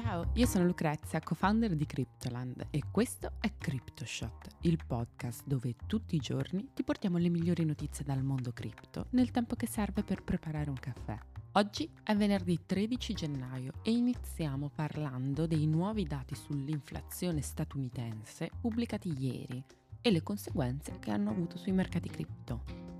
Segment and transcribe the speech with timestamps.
[0.00, 6.14] Ciao, io sono Lucrezia, co-founder di Cryptoland e questo è CryptoShot, il podcast dove tutti
[6.14, 10.22] i giorni ti portiamo le migliori notizie dal mondo cripto nel tempo che serve per
[10.22, 11.18] preparare un caffè.
[11.54, 19.64] Oggi è venerdì 13 gennaio e iniziamo parlando dei nuovi dati sull'inflazione statunitense pubblicati ieri
[20.00, 22.97] e le conseguenze che hanno avuto sui mercati cripto.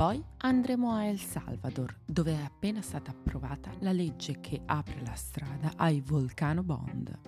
[0.00, 5.12] Poi andremo a El Salvador, dove è appena stata approvata la legge che apre la
[5.12, 7.18] strada ai Volcano Bond.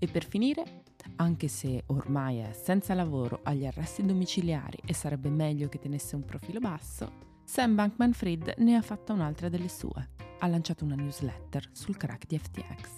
[0.00, 0.82] E per finire,
[1.18, 6.24] anche se ormai è senza lavoro agli arresti domiciliari e sarebbe meglio che tenesse un
[6.24, 10.08] profilo basso, Sam Bankman Fried ne ha fatta un'altra delle sue.
[10.40, 12.90] Ha lanciato una newsletter sul crack di FTX.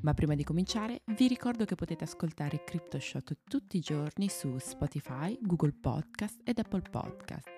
[0.00, 5.38] Ma prima di cominciare vi ricordo che potete ascoltare CryptoShot tutti i giorni su Spotify,
[5.40, 7.53] Google Podcast ed Apple Podcast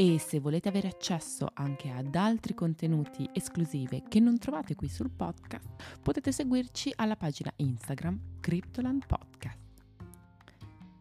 [0.00, 5.10] e se volete avere accesso anche ad altri contenuti esclusivi che non trovate qui sul
[5.10, 9.58] podcast, potete seguirci alla pagina Instagram Cryptoland Podcast.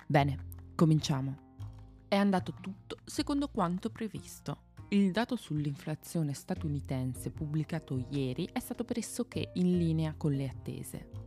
[0.08, 1.38] Bene, cominciamo.
[2.08, 4.64] È andato tutto secondo quanto previsto.
[4.88, 11.27] Il dato sull'inflazione statunitense pubblicato ieri è stato pressoché in linea con le attese.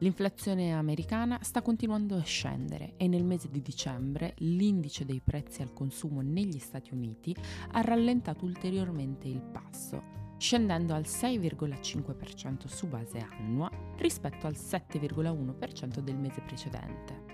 [0.00, 5.72] L'inflazione americana sta continuando a scendere e nel mese di dicembre l'indice dei prezzi al
[5.72, 7.34] consumo negli Stati Uniti
[7.72, 10.02] ha rallentato ulteriormente il passo,
[10.36, 17.24] scendendo al 6,5% su base annua rispetto al 7,1% del mese precedente.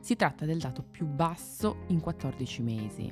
[0.00, 3.10] Si tratta del dato più basso in 14 mesi,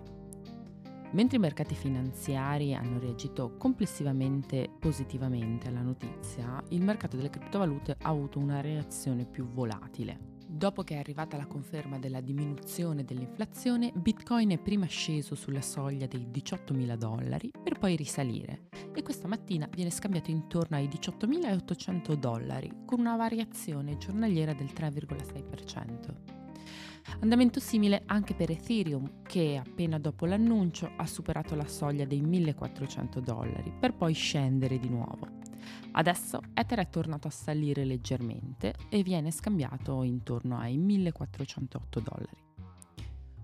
[1.17, 8.11] Mentre i mercati finanziari hanno reagito complessivamente positivamente alla notizia, il mercato delle criptovalute ha
[8.11, 10.35] avuto una reazione più volatile.
[10.47, 16.07] Dopo che è arrivata la conferma della diminuzione dell'inflazione, Bitcoin è prima sceso sulla soglia
[16.07, 22.71] dei 18.000 dollari per poi risalire e questa mattina viene scambiato intorno ai 18.800 dollari
[22.85, 26.36] con una variazione giornaliera del 3,6%.
[27.21, 33.21] Andamento simile anche per Ethereum, che appena dopo l'annuncio ha superato la soglia dei 1400
[33.21, 35.29] dollari, per poi scendere di nuovo.
[35.93, 42.45] Adesso Ether è tornato a salire leggermente e viene scambiato intorno ai 1408 dollari.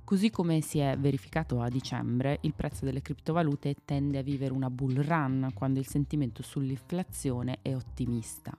[0.04, 4.68] Così come si è verificato a dicembre, il prezzo delle criptovalute tende a vivere una
[4.68, 8.54] bull run quando il sentimento sull'inflazione è ottimista.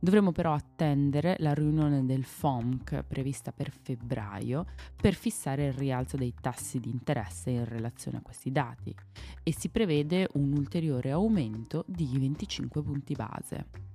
[0.00, 4.64] Dovremo però attendere la riunione del FOMC prevista per febbraio
[4.94, 8.94] per fissare il rialzo dei tassi di interesse in relazione a questi dati
[9.42, 13.87] e si prevede un ulteriore aumento di 25 punti base.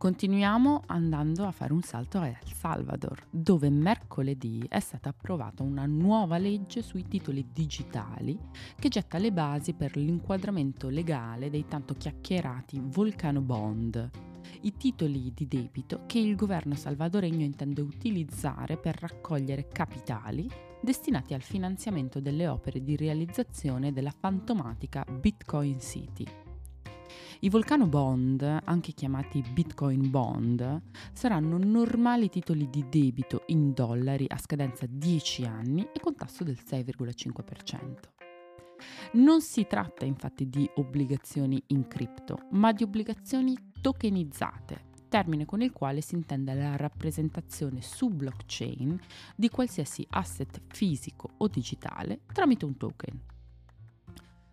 [0.00, 5.84] Continuiamo andando a fare un salto a El Salvador, dove mercoledì è stata approvata una
[5.84, 8.38] nuova legge sui titoli digitali
[8.78, 14.10] che getta le basi per l'inquadramento legale dei tanto chiacchierati Volcano Bond,
[14.62, 20.48] i titoli di debito che il governo salvadoregno intende utilizzare per raccogliere capitali
[20.80, 26.49] destinati al finanziamento delle opere di realizzazione della fantomatica Bitcoin City.
[27.42, 34.36] I Volcano Bond, anche chiamati Bitcoin Bond, saranno normali titoli di debito in dollari a
[34.36, 37.94] scadenza 10 anni e con tasso del 6,5%.
[39.12, 45.72] Non si tratta infatti di obbligazioni in cripto, ma di obbligazioni tokenizzate, termine con il
[45.72, 49.00] quale si intende la rappresentazione su blockchain
[49.34, 53.20] di qualsiasi asset fisico o digitale tramite un token.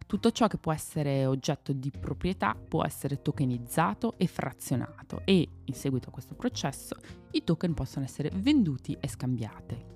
[0.08, 5.74] Tutto ciò che può essere oggetto di proprietà può essere tokenizzato e frazionato e, in
[5.74, 6.96] seguito a questo processo,
[7.32, 9.96] i token possono essere venduti e scambiati.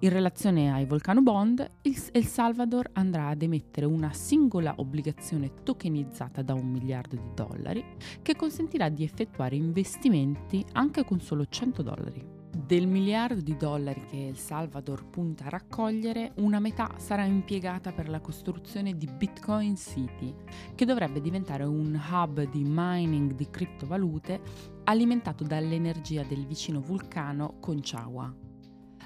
[0.00, 6.52] In relazione ai Volcano Bond, El Salvador andrà ad emettere una singola obbligazione tokenizzata da
[6.52, 7.82] un miliardo di dollari
[8.20, 12.39] che consentirà di effettuare investimenti anche con solo 100 dollari.
[12.52, 18.08] Del miliardo di dollari che El Salvador punta a raccogliere, una metà sarà impiegata per
[18.08, 20.34] la costruzione di Bitcoin City,
[20.74, 24.40] che dovrebbe diventare un hub di mining di criptovalute
[24.84, 28.34] alimentato dall'energia del vicino vulcano Conchagua.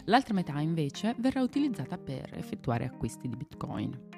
[0.07, 4.14] L'altra metà invece verrà utilizzata per effettuare acquisti di Bitcoin.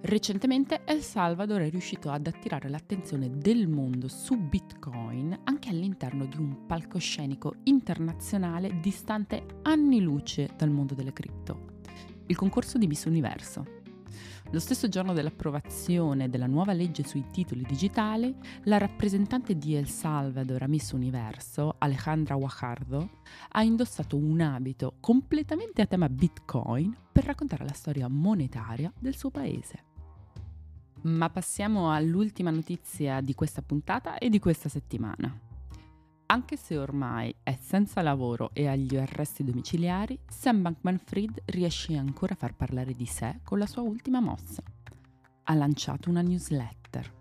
[0.00, 6.36] Recentemente El Salvador è riuscito ad attirare l'attenzione del mondo su Bitcoin anche all'interno di
[6.36, 11.80] un palcoscenico internazionale distante anni luce dal mondo delle cripto,
[12.26, 13.77] il concorso di Miss Universo.
[14.50, 18.34] Lo stesso giorno dell'approvazione della nuova legge sui titoli digitali,
[18.64, 23.10] la rappresentante di El Salvador a Miss Universo, Alejandra Guajardo,
[23.50, 29.30] ha indossato un abito completamente a tema Bitcoin per raccontare la storia monetaria del suo
[29.30, 29.84] paese.
[31.02, 35.47] Ma passiamo all'ultima notizia di questa puntata e di questa settimana.
[36.30, 42.36] Anche se ormai è senza lavoro e agli arresti domiciliari, Sam Bankman-Fried riesce ancora a
[42.36, 44.62] far parlare di sé con la sua ultima mossa.
[45.44, 47.14] Ha lanciato una newsletter.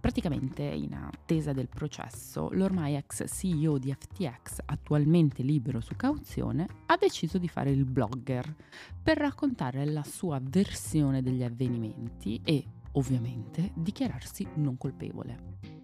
[0.00, 6.96] Praticamente, in attesa del processo, l'ormai ex CEO di FTX, attualmente libero su cauzione, ha
[6.96, 8.52] deciso di fare il blogger
[9.00, 15.77] per raccontare la sua versione degli avvenimenti e, ovviamente, dichiararsi non colpevole.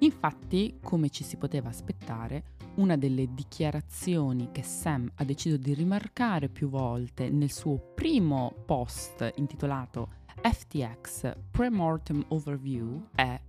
[0.00, 6.48] Infatti, come ci si poteva aspettare, una delle dichiarazioni che Sam ha deciso di rimarcare
[6.48, 10.10] più volte nel suo primo post intitolato
[10.40, 13.40] FTX Premortem Overview è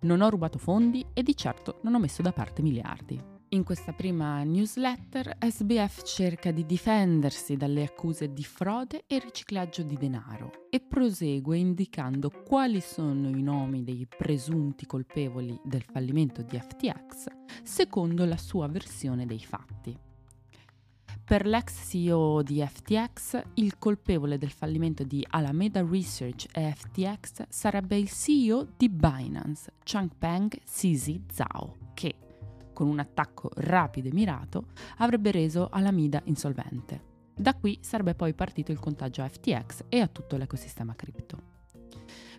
[0.00, 3.35] Non ho rubato fondi e di certo non ho messo da parte miliardi.
[3.56, 9.96] In questa prima newsletter SBF cerca di difendersi dalle accuse di frode e riciclaggio di
[9.96, 17.28] denaro e prosegue indicando quali sono i nomi dei presunti colpevoli del fallimento di FTX
[17.62, 19.98] secondo la sua versione dei fatti.
[21.24, 27.96] Per l'ex CEO di FTX, il colpevole del fallimento di Alameda Research e FTX sarebbe
[27.96, 32.16] il CEO di Binance, Changpeng Sisi Zhao, che
[32.76, 34.66] con un attacco rapido e mirato,
[34.98, 37.14] avrebbe reso Alameda insolvente.
[37.34, 41.54] Da qui sarebbe poi partito il contagio a FTX e a tutto l'ecosistema cripto.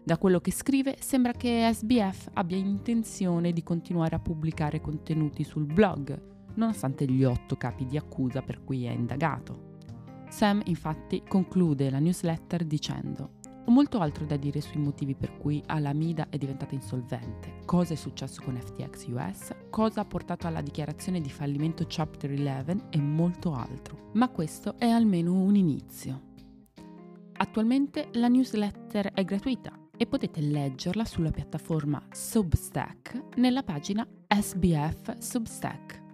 [0.03, 5.65] Da quello che scrive sembra che SBF abbia intenzione di continuare a pubblicare contenuti sul
[5.65, 6.21] blog,
[6.53, 9.77] nonostante gli otto capi di accusa per cui è indagato.
[10.29, 13.36] Sam infatti conclude la newsletter dicendo
[13.71, 18.41] molto altro da dire sui motivi per cui Alameda è diventata insolvente, cosa è successo
[18.43, 24.09] con FTX US, cosa ha portato alla dichiarazione di fallimento Chapter 11 e molto altro.
[24.13, 26.21] Ma questo è almeno un inizio.
[27.33, 36.06] Attualmente la newsletter è gratuita e potete leggerla sulla piattaforma Substack nella pagina SBF Substack.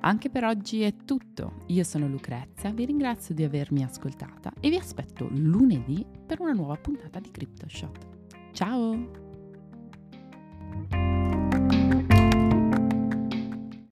[0.00, 1.64] Anche per oggi è tutto.
[1.66, 6.76] Io sono Lucrezia, vi ringrazio di avermi ascoltata e vi aspetto lunedì per una nuova
[6.76, 8.08] puntata di CryptoShot.
[8.52, 9.27] Ciao!